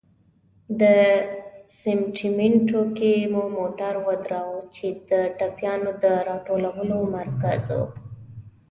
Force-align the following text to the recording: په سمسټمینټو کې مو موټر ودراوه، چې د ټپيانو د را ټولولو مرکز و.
په 0.79 0.91
سمسټمینټو 1.81 2.81
کې 2.97 3.13
مو 3.33 3.43
موټر 3.57 3.93
ودراوه، 4.07 4.61
چې 4.75 4.87
د 5.09 5.11
ټپيانو 5.37 5.91
د 6.03 6.03
را 6.27 6.35
ټولولو 6.47 6.97
مرکز 7.15 7.63
و. 7.79 7.87